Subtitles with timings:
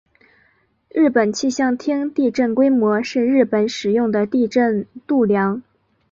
[0.89, 5.61] 日本气象厅地震规模是日本使用的地震度量。